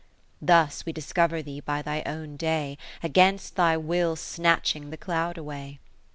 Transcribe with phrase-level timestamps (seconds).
[0.41, 5.79] Thus we discover thee by thy own day, Against thy will snatching the cloud away.